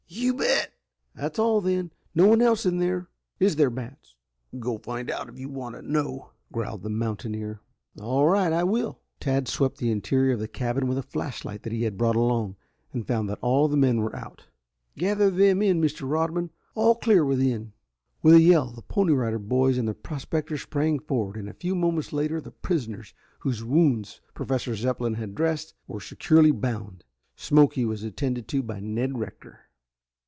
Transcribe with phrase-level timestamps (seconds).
[0.13, 0.73] "You bet."
[1.15, 1.91] "That's all, then.
[2.13, 3.07] No one else in there,
[3.39, 4.17] is there, Batts?"
[4.59, 7.61] "Go find out if you want to know," growled the mountaineer.
[7.97, 11.63] "All right, I will." Tad swept the interior of the cabin with a flash light
[11.63, 12.57] that he had brought along,
[12.91, 14.47] and found that all of the men were out.
[14.97, 16.09] "Gather them in, Mr.
[16.09, 16.49] Rodman.
[16.75, 17.71] All clear within."
[18.21, 21.73] With a yell the Pony Rider Boys and the prospectors sprang forward and a few
[21.73, 27.05] moments later the prisoners, whose wounds Professor Zepplin had dressed, were securely bound.
[27.37, 29.61] Smoky was attended to by Ned Rector.